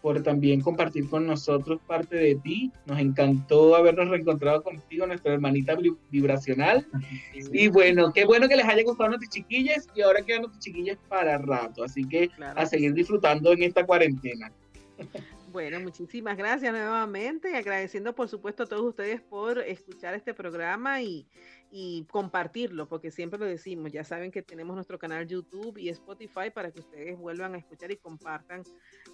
[0.02, 2.72] por también compartir con nosotros parte de ti.
[2.86, 5.76] Nos encantó habernos reencontrado contigo, nuestra hermanita
[6.10, 6.86] vibracional.
[7.52, 10.98] Y bueno, qué bueno que les haya gustado nuestros chiquillas y ahora quedan nuestros chiquillas
[11.08, 11.84] para rato.
[11.84, 14.52] Así que a seguir disfrutando en esta cuarentena.
[15.50, 21.00] Bueno, muchísimas gracias nuevamente y agradeciendo por supuesto a todos ustedes por escuchar este programa
[21.00, 21.26] y,
[21.70, 26.50] y compartirlo, porque siempre lo decimos, ya saben que tenemos nuestro canal YouTube y Spotify
[26.52, 28.62] para que ustedes vuelvan a escuchar y compartan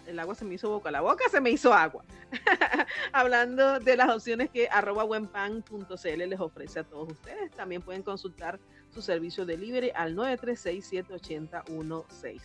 [0.06, 2.04] el agua se me hizo boca, la boca se me hizo agua.
[3.12, 7.50] Hablando de las opciones que arroba buenpan.cl les ofrece a todos ustedes.
[7.52, 8.58] También pueden consultar
[8.90, 12.40] su servicio de delivery al 936-780-163.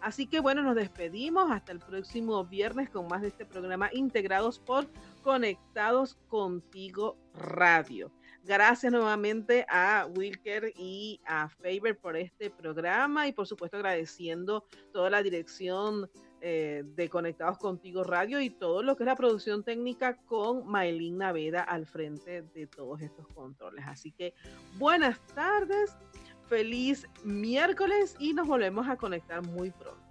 [0.00, 4.58] Así que bueno, nos despedimos hasta el próximo viernes con más de este programa integrados
[4.58, 4.86] por
[5.22, 8.10] Conectados Contigo Radio.
[8.44, 15.10] Gracias nuevamente a Wilker y a Faber por este programa y por supuesto agradeciendo toda
[15.10, 16.10] la dirección
[16.44, 21.18] eh, de Conectados Contigo Radio y todo lo que es la producción técnica con Maylin
[21.18, 23.84] Naveda al frente de todos estos controles.
[23.86, 24.34] Así que
[24.76, 25.96] buenas tardes,
[26.48, 30.01] feliz miércoles y nos volvemos a conectar muy pronto.